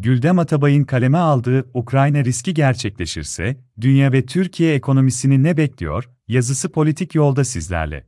Güldem 0.00 0.38
Atabay'ın 0.38 0.84
kaleme 0.84 1.18
aldığı 1.18 1.70
Ukrayna 1.74 2.24
riski 2.24 2.54
gerçekleşirse, 2.54 3.56
dünya 3.80 4.12
ve 4.12 4.26
Türkiye 4.26 4.74
ekonomisini 4.74 5.42
ne 5.42 5.56
bekliyor? 5.56 6.10
Yazısı 6.28 6.72
politik 6.72 7.14
yolda 7.14 7.44
sizlerle. 7.44 8.07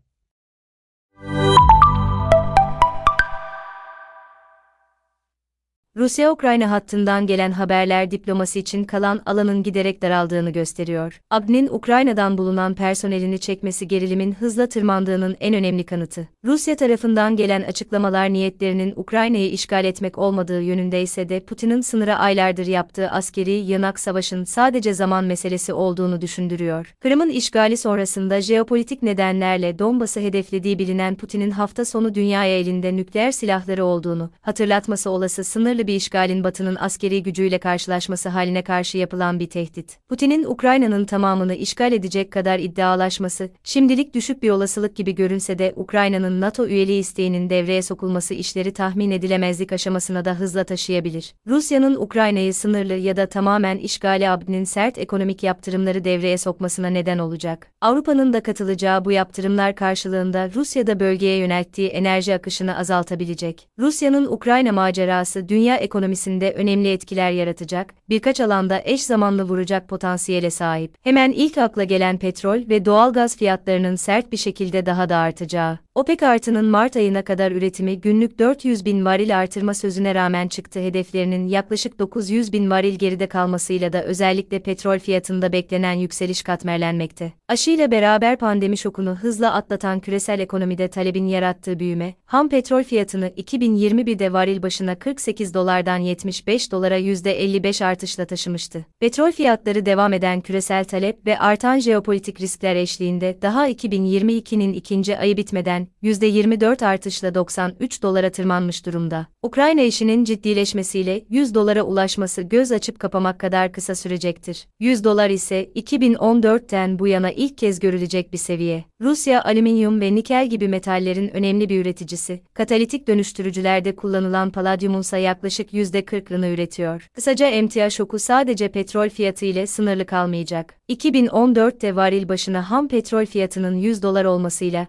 Rusya-Ukrayna 5.96 6.70
hattından 6.70 7.26
gelen 7.26 7.50
haberler 7.50 8.10
diplomasi 8.10 8.58
için 8.58 8.84
kalan 8.84 9.20
alanın 9.26 9.62
giderek 9.62 10.02
daraldığını 10.02 10.50
gösteriyor. 10.50 11.20
ABD'nin 11.30 11.68
Ukrayna'dan 11.68 12.38
bulunan 12.38 12.74
personelini 12.74 13.38
çekmesi 13.38 13.88
gerilimin 13.88 14.32
hızla 14.32 14.66
tırmandığının 14.66 15.36
en 15.40 15.54
önemli 15.54 15.84
kanıtı. 15.86 16.28
Rusya 16.44 16.76
tarafından 16.76 17.36
gelen 17.36 17.62
açıklamalar 17.62 18.32
niyetlerinin 18.32 18.92
Ukrayna'yı 18.96 19.50
işgal 19.50 19.84
etmek 19.84 20.18
olmadığı 20.18 20.62
yönünde 20.62 21.02
ise 21.02 21.28
de 21.28 21.40
Putin'in 21.40 21.80
sınıra 21.80 22.16
aylardır 22.18 22.66
yaptığı 22.66 23.10
askeri 23.10 23.52
yanak 23.52 24.00
savaşın 24.00 24.44
sadece 24.44 24.94
zaman 24.94 25.24
meselesi 25.24 25.72
olduğunu 25.72 26.20
düşündürüyor. 26.20 26.94
Kırım'ın 27.00 27.30
işgali 27.30 27.76
sonrasında 27.76 28.40
jeopolitik 28.40 29.02
nedenlerle 29.02 29.78
Donbas'ı 29.78 30.20
hedeflediği 30.20 30.78
bilinen 30.78 31.14
Putin'in 31.14 31.50
hafta 31.50 31.84
sonu 31.84 32.14
dünyaya 32.14 32.58
elinde 32.58 32.96
nükleer 32.96 33.32
silahları 33.32 33.84
olduğunu 33.84 34.30
hatırlatması 34.40 35.10
olası 35.10 35.44
sınırlı 35.44 35.79
bir 35.86 35.94
işgalin 35.94 36.44
Batı'nın 36.44 36.76
askeri 36.80 37.22
gücüyle 37.22 37.58
karşılaşması 37.58 38.28
haline 38.28 38.62
karşı 38.62 38.98
yapılan 38.98 39.40
bir 39.40 39.50
tehdit. 39.50 39.98
Putin'in 40.08 40.44
Ukrayna'nın 40.44 41.04
tamamını 41.04 41.54
işgal 41.54 41.92
edecek 41.92 42.30
kadar 42.30 42.58
iddialaşması, 42.58 43.50
şimdilik 43.64 44.14
düşük 44.14 44.42
bir 44.42 44.50
olasılık 44.50 44.96
gibi 44.96 45.14
görünse 45.14 45.58
de 45.58 45.72
Ukrayna'nın 45.76 46.40
NATO 46.40 46.66
üyeliği 46.66 47.00
isteğinin 47.00 47.50
devreye 47.50 47.82
sokulması 47.82 48.34
işleri 48.34 48.72
tahmin 48.72 49.10
edilemezlik 49.10 49.72
aşamasına 49.72 50.24
da 50.24 50.34
hızla 50.34 50.64
taşıyabilir. 50.64 51.34
Rusya'nın 51.46 51.94
Ukrayna'yı 51.94 52.54
sınırlı 52.54 52.94
ya 52.94 53.16
da 53.16 53.26
tamamen 53.26 53.76
işgali 53.76 54.28
abdinin 54.28 54.64
sert 54.64 54.98
ekonomik 54.98 55.42
yaptırımları 55.42 56.04
devreye 56.04 56.38
sokmasına 56.38 56.88
neden 56.88 57.18
olacak. 57.18 57.66
Avrupa'nın 57.80 58.32
da 58.32 58.40
katılacağı 58.42 59.04
bu 59.04 59.12
yaptırımlar 59.12 59.74
karşılığında 59.74 60.50
Rusya'da 60.54 61.00
bölgeye 61.00 61.36
yönelttiği 61.38 61.88
enerji 61.88 62.34
akışını 62.34 62.78
azaltabilecek. 62.78 63.68
Rusya'nın 63.78 64.26
Ukrayna 64.26 64.72
macerası 64.72 65.48
dünya 65.48 65.69
dünya 65.70 65.80
ekonomisinde 65.80 66.52
önemli 66.52 66.92
etkiler 66.92 67.30
yaratacak, 67.30 67.94
birkaç 68.08 68.40
alanda 68.40 68.82
eş 68.84 69.02
zamanlı 69.02 69.42
vuracak 69.42 69.88
potansiyele 69.88 70.50
sahip. 70.50 70.94
Hemen 71.02 71.32
ilk 71.32 71.58
akla 71.58 71.84
gelen 71.84 72.18
petrol 72.18 72.68
ve 72.68 72.84
doğalgaz 72.84 73.36
fiyatlarının 73.36 73.96
sert 73.96 74.32
bir 74.32 74.36
şekilde 74.36 74.86
daha 74.86 75.08
da 75.08 75.16
artacağı. 75.16 75.78
OPEC 76.00 76.26
artının 76.26 76.64
Mart 76.64 76.96
ayına 76.96 77.22
kadar 77.22 77.52
üretimi 77.52 78.00
günlük 78.00 78.38
400 78.38 78.84
bin 78.84 79.04
varil 79.04 79.38
artırma 79.38 79.74
sözüne 79.74 80.14
rağmen 80.14 80.48
çıktı 80.48 80.80
hedeflerinin 80.80 81.48
yaklaşık 81.48 81.98
900 81.98 82.52
bin 82.52 82.70
varil 82.70 82.94
geride 82.94 83.26
kalmasıyla 83.26 83.92
da 83.92 84.04
özellikle 84.04 84.58
petrol 84.58 84.98
fiyatında 84.98 85.52
beklenen 85.52 85.92
yükseliş 85.92 86.42
katmerlenmekte. 86.42 87.32
Aşıyla 87.48 87.90
beraber 87.90 88.38
pandemi 88.38 88.78
şokunu 88.78 89.14
hızla 89.14 89.54
atlatan 89.54 90.00
küresel 90.00 90.40
ekonomide 90.40 90.88
talebin 90.88 91.26
yarattığı 91.26 91.78
büyüme, 91.78 92.14
ham 92.24 92.48
petrol 92.48 92.82
fiyatını 92.82 93.28
2021'de 93.28 94.32
varil 94.32 94.62
başına 94.62 94.98
48 94.98 95.54
dolardan 95.54 95.98
75 95.98 96.72
dolara 96.72 96.98
%55 96.98 97.84
artışla 97.84 98.24
taşımıştı. 98.24 98.86
Petrol 99.00 99.32
fiyatları 99.32 99.86
devam 99.86 100.12
eden 100.12 100.40
küresel 100.40 100.84
talep 100.84 101.26
ve 101.26 101.38
artan 101.38 101.78
jeopolitik 101.78 102.40
riskler 102.40 102.76
eşliğinde 102.76 103.38
daha 103.42 103.70
2022'nin 103.70 104.72
ikinci 104.72 105.18
ayı 105.18 105.36
bitmeden 105.36 105.89
%24 106.02 106.86
artışla 106.86 107.34
93 107.34 108.02
dolara 108.02 108.30
tırmanmış 108.30 108.86
durumda. 108.86 109.26
Ukrayna 109.42 109.80
işinin 109.80 110.24
ciddileşmesiyle 110.24 111.24
100 111.28 111.54
dolara 111.54 111.82
ulaşması 111.82 112.42
göz 112.42 112.72
açıp 112.72 112.98
kapamak 112.98 113.38
kadar 113.38 113.72
kısa 113.72 113.94
sürecektir. 113.94 114.66
100 114.80 115.04
dolar 115.04 115.30
ise 115.30 115.64
2014'ten 115.64 116.98
bu 116.98 117.06
yana 117.06 117.30
ilk 117.30 117.58
kez 117.58 117.80
görülecek 117.80 118.32
bir 118.32 118.38
seviye. 118.38 118.84
Rusya 119.00 119.44
alüminyum 119.44 120.00
ve 120.00 120.14
nikel 120.14 120.50
gibi 120.50 120.68
metallerin 120.68 121.28
önemli 121.28 121.68
bir 121.68 121.80
üreticisi. 121.80 122.40
Katalitik 122.54 123.08
dönüştürücülerde 123.08 123.96
kullanılan 123.96 124.50
paladyumun 124.50 125.00
ise 125.00 125.18
yaklaşık 125.18 125.72
%40'ını 125.72 126.54
üretiyor. 126.54 127.08
Kısaca 127.14 127.46
emtia 127.46 127.90
şoku 127.90 128.18
sadece 128.18 128.68
petrol 128.68 129.08
fiyatı 129.08 129.44
ile 129.44 129.66
sınırlı 129.66 130.06
kalmayacak. 130.06 130.74
2014'te 130.88 131.96
varil 131.96 132.28
başına 132.28 132.70
ham 132.70 132.88
petrol 132.88 133.26
fiyatının 133.26 133.74
100 133.74 134.02
dolar 134.02 134.24
olmasıyla 134.24 134.86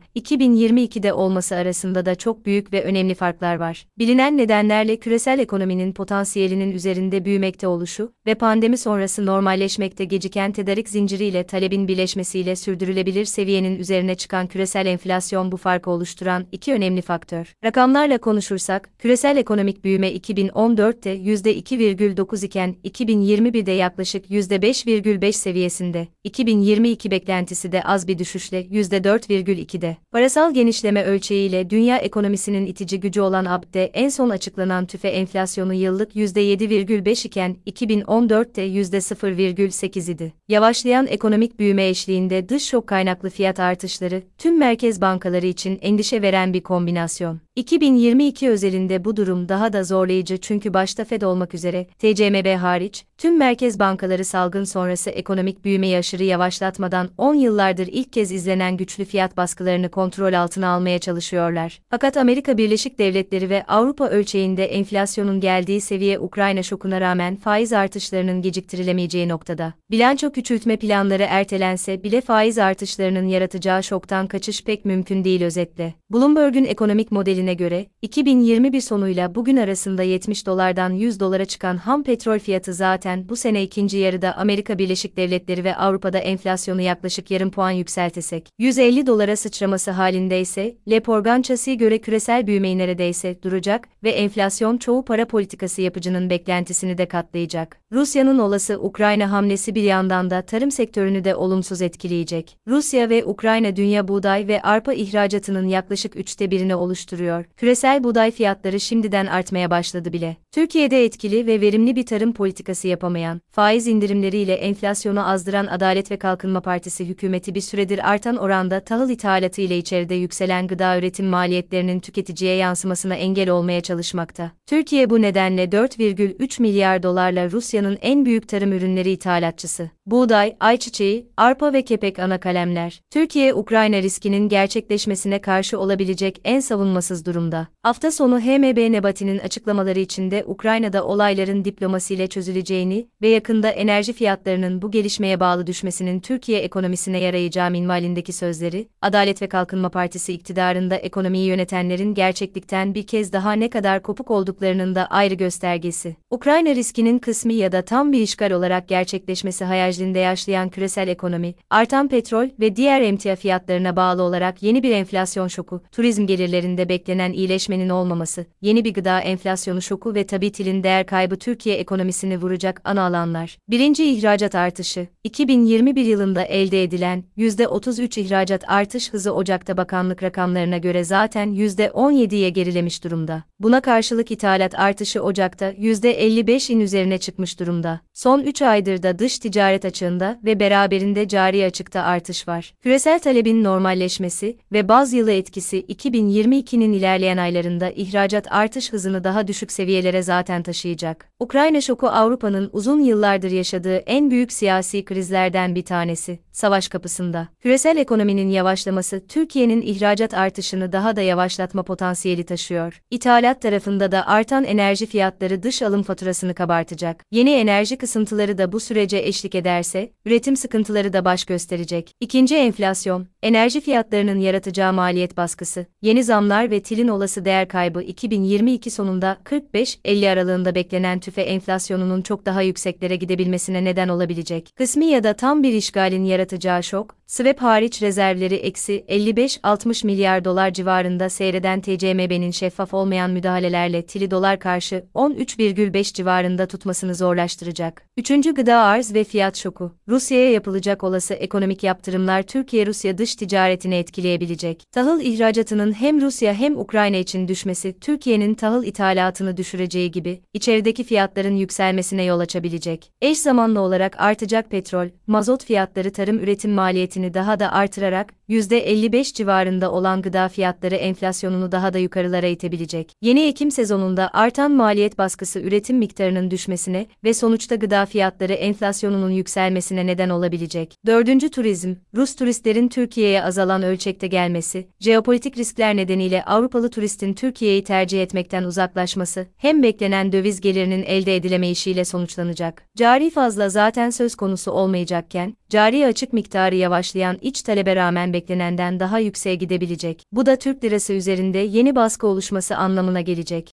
2022'de 0.81 1.13
olması 1.13 1.55
arasında 1.55 2.05
da 2.05 2.15
çok 2.15 2.45
büyük 2.45 2.73
ve 2.73 2.83
önemli 2.83 3.15
farklar 3.15 3.55
var. 3.55 3.87
Bilinen 3.99 4.37
nedenlerle 4.37 4.95
küresel 4.97 5.39
ekonominin 5.39 5.93
potansiyelinin 5.93 6.71
üzerinde 6.71 7.25
büyümekte 7.25 7.67
oluşu 7.67 8.13
ve 8.25 8.35
pandemi 8.35 8.77
sonrası 8.77 9.25
normalleşmekte 9.25 10.05
geciken 10.05 10.51
tedarik 10.51 10.89
zinciriyle 10.89 11.43
talebin 11.43 11.87
birleşmesiyle 11.87 12.55
sürdürülebilir 12.55 13.25
seviyenin 13.25 13.79
üzerine 13.79 14.15
çıkan 14.15 14.47
küresel 14.47 14.85
enflasyon 14.85 15.51
bu 15.51 15.57
farkı 15.57 15.89
oluşturan 15.89 16.45
iki 16.51 16.73
önemli 16.73 17.01
faktör. 17.01 17.55
Rakamlarla 17.63 18.17
konuşursak, 18.17 18.89
küresel 18.99 19.37
ekonomik 19.37 19.83
büyüme 19.83 20.11
2014'te 20.11 21.15
%2,9 21.15 22.45
iken 22.45 22.75
2021'de 22.85 23.71
yaklaşık 23.71 24.29
%5,5 24.29 25.31
seviyesinde, 25.31 26.07
2022 26.23 27.11
beklentisi 27.11 27.71
de 27.71 27.83
az 27.83 28.07
bir 28.07 28.17
düşüşle 28.17 28.61
%4,2'de. 28.61 29.97
Parasal 30.11 30.53
genişleme 30.71 31.03
ölçeğiyle 31.03 31.69
dünya 31.69 31.97
ekonomisinin 31.97 32.65
itici 32.65 32.99
gücü 32.99 33.21
olan 33.21 33.45
ABD'de 33.45 33.85
en 33.85 34.09
son 34.09 34.29
açıklanan 34.29 34.85
tüfe 34.85 35.07
enflasyonu 35.07 35.73
yıllık 35.73 36.15
%7,5 36.15 37.27
iken 37.27 37.57
2014'te 37.67 38.67
%0,8 38.67 40.11
idi. 40.11 40.33
Yavaşlayan 40.47 41.07
ekonomik 41.07 41.59
büyüme 41.59 41.87
eşliğinde 41.87 42.49
dış 42.49 42.63
şok 42.63 42.87
kaynaklı 42.87 43.29
fiyat 43.29 43.59
artışları 43.59 44.23
tüm 44.37 44.59
merkez 44.59 45.01
bankaları 45.01 45.45
için 45.45 45.79
endişe 45.81 46.21
veren 46.21 46.53
bir 46.53 46.61
kombinasyon. 46.61 47.39
2022 47.55 48.49
özelinde 48.49 49.05
bu 49.05 49.15
durum 49.17 49.49
daha 49.49 49.73
da 49.73 49.83
zorlayıcı 49.83 50.37
çünkü 50.37 50.73
başta 50.73 51.05
Fed 51.05 51.21
olmak 51.21 51.53
üzere, 51.53 51.85
TCMB 51.99 52.57
hariç, 52.57 53.05
tüm 53.17 53.37
merkez 53.37 53.79
bankaları 53.79 54.25
salgın 54.25 54.63
sonrası 54.63 55.09
ekonomik 55.09 55.65
büyümeyi 55.65 55.97
aşırı 55.97 56.23
yavaşlatmadan 56.23 57.09
10 57.17 57.33
yıllardır 57.35 57.87
ilk 57.87 58.13
kez 58.13 58.31
izlenen 58.31 58.77
güçlü 58.77 59.05
fiyat 59.05 59.37
baskılarını 59.37 59.89
kontrol 59.89 60.33
altına 60.33 60.67
almaya 60.67 60.99
çalışıyorlar. 60.99 61.81
Fakat 61.89 62.17
Amerika 62.17 62.57
Birleşik 62.57 62.99
Devletleri 62.99 63.49
ve 63.49 63.63
Avrupa 63.67 64.09
ölçeğinde 64.09 64.65
enflasyonun 64.65 65.39
geldiği 65.39 65.81
seviye 65.81 66.19
Ukrayna 66.19 66.63
şokuna 66.63 67.01
rağmen 67.01 67.35
faiz 67.35 67.73
artışlarının 67.73 68.41
geciktirilemeyeceği 68.41 69.29
noktada. 69.29 69.73
Bilanço 69.91 70.31
küçültme 70.31 70.77
planları 70.77 71.25
ertelense 71.29 72.03
bile 72.03 72.21
faiz 72.21 72.57
artışlarının 72.57 73.27
yaratacağı 73.27 73.83
şoktan 73.83 74.27
kaçış 74.27 74.63
pek 74.63 74.85
mümkün 74.85 75.23
değil 75.23 75.43
özetle. 75.43 76.00
Bloomberg'un 76.13 76.63
ekonomik 76.63 77.11
modeline 77.11 77.53
göre, 77.53 77.85
2021 78.01 78.81
sonuyla 78.81 79.35
bugün 79.35 79.57
arasında 79.57 80.03
70 80.03 80.45
dolardan 80.47 80.89
100 80.89 81.19
dolara 81.19 81.45
çıkan 81.45 81.77
ham 81.77 82.03
petrol 82.03 82.39
fiyatı 82.39 82.73
zaten 82.73 83.29
bu 83.29 83.35
sene 83.35 83.63
ikinci 83.63 83.97
yarıda 83.97 84.37
Amerika 84.37 84.77
Birleşik 84.77 85.17
Devletleri 85.17 85.63
ve 85.63 85.75
Avrupa'da 85.75 86.17
enflasyonu 86.17 86.81
yaklaşık 86.81 87.31
yarım 87.31 87.51
puan 87.51 87.71
yükseltesek, 87.71 88.49
150 88.59 89.07
dolara 89.07 89.35
sıçraması 89.35 89.91
halinde 89.91 90.41
ise, 90.41 90.75
Le 90.89 90.99
Porganchas'a 90.99 91.73
göre 91.73 91.97
küresel 91.97 92.47
büyümeyi 92.47 92.77
neredeyse 92.77 93.43
duracak 93.43 93.87
ve 94.03 94.09
enflasyon 94.09 94.77
çoğu 94.77 95.05
para 95.05 95.27
politikası 95.27 95.81
yapıcının 95.81 96.29
beklentisini 96.29 96.97
de 96.97 97.05
katlayacak. 97.05 97.77
Rusya'nın 97.91 98.39
olası 98.39 98.79
Ukrayna 98.81 99.31
hamlesi 99.31 99.75
bir 99.75 99.83
yandan 99.83 100.29
da 100.29 100.41
tarım 100.41 100.71
sektörünü 100.71 101.23
de 101.23 101.35
olumsuz 101.35 101.81
etkileyecek. 101.81 102.57
Rusya 102.67 103.09
ve 103.09 103.25
Ukrayna 103.25 103.75
dünya 103.75 104.07
buğday 104.07 104.47
ve 104.47 104.61
arpa 104.61 104.93
ihracatının 104.93 105.67
yaklaşık 105.67 106.00
üçte 106.09 106.51
birini 106.51 106.75
oluşturuyor. 106.75 107.45
Küresel 107.57 108.03
buğday 108.03 108.31
fiyatları 108.31 108.79
şimdiden 108.79 109.25
artmaya 109.25 109.69
başladı 109.69 110.13
bile. 110.13 110.37
Türkiye'de 110.51 111.05
etkili 111.05 111.47
ve 111.47 111.61
verimli 111.61 111.95
bir 111.95 112.05
tarım 112.05 112.33
politikası 112.33 112.87
yapamayan, 112.87 113.41
faiz 113.51 113.87
indirimleriyle 113.87 114.53
enflasyonu 114.53 115.29
azdıran 115.29 115.67
Adalet 115.67 116.11
ve 116.11 116.17
Kalkınma 116.17 116.61
Partisi 116.61 117.05
hükümeti 117.05 117.55
bir 117.55 117.61
süredir 117.61 118.11
artan 118.11 118.35
oranda 118.35 118.79
tahıl 118.79 119.09
ithalatı 119.09 119.61
ile 119.61 119.77
içeride 119.77 120.15
yükselen 120.15 120.67
gıda 120.67 120.97
üretim 120.97 121.25
maliyetlerinin 121.25 121.99
tüketiciye 121.99 122.55
yansımasına 122.55 123.15
engel 123.15 123.49
olmaya 123.49 123.81
çalışmakta. 123.81 124.51
Türkiye 124.65 125.09
bu 125.09 125.21
nedenle 125.21 125.63
4,3 125.63 126.61
milyar 126.61 127.03
dolarla 127.03 127.51
Rusya'nın 127.51 127.97
en 128.01 128.25
büyük 128.25 128.47
tarım 128.47 128.73
ürünleri 128.73 129.11
ithalatçısı. 129.11 129.89
Buğday, 130.05 130.55
ayçiçeği, 130.59 131.27
arpa 131.37 131.73
ve 131.73 131.81
kepek 131.81 132.19
ana 132.19 132.39
kalemler. 132.39 133.01
Türkiye 133.09 133.53
Ukrayna 133.53 134.01
riskinin 134.01 134.49
gerçekleşmesine 134.49 135.41
karşı 135.41 135.79
olabilecek 135.91 136.41
en 136.43 136.59
savunmasız 136.59 137.25
durumda. 137.25 137.67
Hafta 137.83 138.11
sonu 138.11 138.39
HMB 138.39 138.91
Nebati'nin 138.91 139.39
açıklamaları 139.39 139.99
içinde 139.99 140.43
Ukrayna'da 140.47 141.05
olayların 141.05 141.65
diplomasiyle 141.65 142.27
çözüleceğini 142.27 143.07
ve 143.21 143.27
yakında 143.27 143.69
enerji 143.69 144.13
fiyatlarının 144.13 144.81
bu 144.81 144.91
gelişmeye 144.91 145.39
bağlı 145.39 145.67
düşmesinin 145.67 146.19
Türkiye 146.19 146.59
ekonomisine 146.59 147.19
yarayacağı 147.19 147.71
minvalindeki 147.71 148.33
sözleri, 148.33 148.87
Adalet 149.01 149.41
ve 149.41 149.47
Kalkınma 149.47 149.89
Partisi 149.89 150.33
iktidarında 150.33 150.95
ekonomiyi 150.95 151.45
yönetenlerin 151.47 152.13
gerçeklikten 152.13 152.95
bir 152.95 153.07
kez 153.07 153.33
daha 153.33 153.53
ne 153.53 153.69
kadar 153.69 154.03
kopuk 154.03 154.31
olduklarının 154.31 154.95
da 154.95 155.05
ayrı 155.05 155.33
göstergesi. 155.33 156.15
Ukrayna 156.29 156.75
riskinin 156.75 157.19
kısmi 157.19 157.53
ya 157.53 157.71
da 157.71 157.81
tam 157.81 158.11
bir 158.11 158.21
işgal 158.21 158.51
olarak 158.51 158.87
gerçekleşmesi 158.87 159.65
hayalinde 159.65 160.19
yaşayan 160.19 160.69
küresel 160.69 161.07
ekonomi, 161.07 161.53
artan 161.69 162.07
petrol 162.07 162.49
ve 162.59 162.75
diğer 162.75 163.01
emtia 163.01 163.35
fiyatlarına 163.35 163.95
bağlı 163.95 164.23
olarak 164.23 164.63
yeni 164.63 164.83
bir 164.83 164.91
enflasyon 164.91 165.47
şoku, 165.47 165.80
turizm 165.91 166.25
gelirlerinde 166.25 166.89
beklenen 166.89 167.31
iyileşmenin 167.31 167.89
olmaması, 167.89 168.45
yeni 168.61 168.85
bir 168.85 168.93
gıda 168.93 169.19
enflasyonu 169.19 169.81
şoku 169.81 170.15
ve 170.15 170.23
tabi 170.23 170.51
tilin 170.51 170.83
değer 170.83 171.05
kaybı 171.05 171.35
Türkiye 171.35 171.75
ekonomisini 171.75 172.37
vuracak 172.37 172.81
ana 172.83 173.01
alanlar. 173.01 173.57
Birinci 173.69 174.05
ihracat 174.05 174.55
artışı, 174.55 175.07
2021 175.23 176.05
yılında 176.05 176.43
elde 176.43 176.83
edilen 176.83 177.23
%33 177.37 178.19
ihracat 178.19 178.63
artış 178.67 179.13
hızı 179.13 179.33
Ocak'ta 179.33 179.77
bakanlık 179.77 180.23
rakamlarına 180.23 180.77
göre 180.77 181.03
zaten 181.03 181.49
%17'ye 181.49 182.49
gerilemiş 182.49 183.03
durumda. 183.03 183.43
Buna 183.59 183.81
karşılık 183.81 184.31
ithalat 184.31 184.79
artışı 184.79 185.23
Ocak'ta 185.23 185.71
%55'in 185.71 186.79
üzerine 186.79 187.17
çıkmış 187.17 187.59
durumda. 187.59 188.01
Son 188.13 188.41
3 188.41 188.61
aydır 188.61 189.03
da 189.03 189.19
dış 189.19 189.39
ticaret 189.39 189.85
açığında 189.85 190.39
ve 190.43 190.59
beraberinde 190.59 191.27
cari 191.27 191.65
açıkta 191.65 192.01
artış 192.01 192.47
var. 192.47 192.73
Küresel 192.81 193.19
talebin 193.19 193.63
normalleşmesi 193.63 194.57
ve 194.71 194.87
baz 194.87 195.13
yılı 195.13 195.31
etkisi 195.31 195.70
2022'nin 195.79 196.93
ilerleyen 196.93 197.37
aylarında 197.37 197.91
ihracat 197.91 198.51
artış 198.51 198.93
hızını 198.93 199.23
daha 199.23 199.47
düşük 199.47 199.71
seviyelere 199.71 200.21
zaten 200.21 200.63
taşıyacak. 200.63 201.29
Ukrayna 201.39 201.81
şoku 201.81 202.07
Avrupa'nın 202.07 202.69
uzun 202.73 202.99
yıllardır 202.99 203.51
yaşadığı 203.51 203.97
en 203.97 204.31
büyük 204.31 204.53
siyasi 204.53 205.05
krizlerden 205.05 205.75
bir 205.75 205.85
tanesi, 205.85 206.39
savaş 206.51 206.87
kapısında. 206.87 207.47
Küresel 207.59 207.97
ekonominin 207.97 208.49
yavaşlaması 208.49 209.27
Türkiye'nin 209.27 209.81
ihracat 209.81 210.33
artışını 210.33 210.91
daha 210.91 211.15
da 211.15 211.21
yavaşlatma 211.21 211.83
potansiyeli 211.83 212.43
taşıyor. 212.43 213.01
İthalat 213.11 213.61
tarafında 213.61 214.11
da 214.11 214.27
artan 214.27 214.63
enerji 214.63 215.05
fiyatları 215.05 215.63
dış 215.63 215.81
alım 215.81 216.03
faturasını 216.03 216.53
kabartacak. 216.53 217.25
Yeni 217.31 217.51
enerji 217.51 217.97
kısıntıları 217.97 218.57
da 218.57 218.71
bu 218.71 218.79
sürece 218.79 219.17
eşlik 219.17 219.55
ederse, 219.55 220.11
üretim 220.25 220.55
sıkıntıları 220.55 221.13
da 221.13 221.25
baş 221.25 221.45
gösterecek. 221.45 222.15
İkinci 222.19 222.55
enflasyon, 222.55 223.27
enerji 223.43 223.81
fiyatlarının 223.81 224.39
yaratacağı 224.39 224.93
maliyet 224.93 225.37
baskısı, 225.51 225.85
yeni 226.01 226.23
zamlar 226.23 226.71
ve 226.71 226.81
tilin 226.81 227.07
olası 227.07 227.45
değer 227.45 227.67
kaybı 227.67 228.01
2022 228.01 228.91
sonunda 228.91 229.37
45-50 229.45 230.29
aralığında 230.29 230.75
beklenen 230.75 231.19
tüfe 231.19 231.41
enflasyonunun 231.41 232.21
çok 232.21 232.45
daha 232.45 232.61
yükseklere 232.61 233.15
gidebilmesine 233.15 233.83
neden 233.83 234.07
olabilecek. 234.07 234.73
Kısmi 234.77 235.05
ya 235.05 235.23
da 235.23 235.33
tam 235.33 235.63
bir 235.63 235.73
işgalin 235.73 236.23
yaratacağı 236.23 236.83
şok, 236.83 237.15
swap 237.31 237.61
hariç 237.61 238.01
rezervleri 238.01 238.55
eksi 238.55 239.05
55-60 239.09 240.05
milyar 240.05 240.45
dolar 240.45 240.73
civarında 240.73 241.29
seyreden 241.29 241.81
TCMB'nin 241.81 242.51
şeffaf 242.51 242.93
olmayan 242.93 243.31
müdahalelerle 243.31 244.05
tili 244.05 244.31
dolar 244.31 244.59
karşı 244.59 245.03
13,5 245.15 246.13
civarında 246.13 246.65
tutmasını 246.65 247.15
zorlaştıracak. 247.15 248.03
Üçüncü 248.17 248.53
gıda 248.53 248.77
arz 248.77 249.13
ve 249.13 249.23
fiyat 249.23 249.57
şoku. 249.57 249.91
Rusya'ya 250.07 250.51
yapılacak 250.51 251.03
olası 251.03 251.33
ekonomik 251.33 251.83
yaptırımlar 251.83 252.43
Türkiye-Rusya 252.43 253.17
dış 253.17 253.35
ticaretini 253.35 253.95
etkileyebilecek. 253.95 254.83
Tahıl 254.91 255.21
ihracatının 255.21 255.93
hem 255.93 256.21
Rusya 256.21 256.53
hem 256.53 256.79
Ukrayna 256.79 257.17
için 257.17 257.47
düşmesi 257.47 257.99
Türkiye'nin 257.99 258.53
tahıl 258.53 258.83
ithalatını 258.83 259.57
düşüreceği 259.57 260.11
gibi 260.11 260.41
içerideki 260.53 261.03
fiyatların 261.03 261.55
yükselmesine 261.55 262.23
yol 262.23 262.39
açabilecek. 262.39 263.11
Eş 263.21 263.37
zamanlı 263.37 263.79
olarak 263.79 264.21
artacak 264.21 264.71
petrol, 264.71 265.07
mazot 265.27 265.65
fiyatları 265.65 266.11
tarım 266.11 266.39
üretim 266.39 266.71
maliyetini 266.71 267.20
daha 267.33 267.59
da 267.59 267.71
artırarak 267.71 268.33
%55 268.51 269.33
civarında 269.33 269.91
olan 269.91 270.21
gıda 270.21 270.49
fiyatları 270.49 270.95
enflasyonunu 270.95 271.71
daha 271.71 271.93
da 271.93 271.97
yukarılara 271.97 272.47
itebilecek. 272.47 273.11
Yeni 273.21 273.41
ekim 273.41 273.71
sezonunda 273.71 274.29
artan 274.33 274.71
maliyet 274.71 275.17
baskısı 275.17 275.59
üretim 275.59 275.97
miktarının 275.97 276.51
düşmesine 276.51 277.05
ve 277.23 277.33
sonuçta 277.33 277.75
gıda 277.75 278.05
fiyatları 278.05 278.53
enflasyonunun 278.53 279.29
yükselmesine 279.29 280.07
neden 280.07 280.29
olabilecek. 280.29 280.95
Dördüncü 281.05 281.49
turizm, 281.49 281.95
Rus 282.15 282.35
turistlerin 282.35 282.87
Türkiye'ye 282.87 283.43
azalan 283.43 283.83
ölçekte 283.83 284.27
gelmesi, 284.27 284.87
jeopolitik 284.99 285.57
riskler 285.57 285.95
nedeniyle 285.95 286.43
Avrupalı 286.45 286.89
turistin 286.89 287.33
Türkiye'yi 287.33 287.83
tercih 287.83 288.21
etmekten 288.23 288.63
uzaklaşması, 288.63 289.47
hem 289.57 289.83
beklenen 289.83 290.31
döviz 290.31 290.61
gelirinin 290.61 291.03
elde 291.03 291.35
edilemeyişiyle 291.35 292.05
sonuçlanacak. 292.05 292.83
Cari 292.97 293.29
fazla 293.29 293.69
zaten 293.69 294.09
söz 294.09 294.35
konusu 294.35 294.71
olmayacakken, 294.71 295.53
cari 295.69 296.05
açık 296.05 296.33
miktarı 296.33 296.75
yavaşlayan 296.75 297.37
iç 297.41 297.61
talebe 297.61 297.95
rağmen 297.95 298.33
beklenenden 298.41 298.99
daha 298.99 299.19
yükseğe 299.19 299.55
gidebilecek. 299.55 300.25
Bu 300.31 300.45
da 300.45 300.55
Türk 300.55 300.83
lirası 300.83 301.13
üzerinde 301.13 301.57
yeni 301.57 301.95
baskı 301.95 302.27
oluşması 302.27 302.77
anlamına 302.77 303.21
gelecek. 303.21 303.69